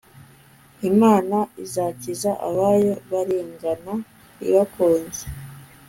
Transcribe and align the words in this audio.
Imana 0.91 1.37
izakiza 1.63 2.31
abayo 2.49 2.93
barengana 3.09 3.93
ibakunze 4.47 5.23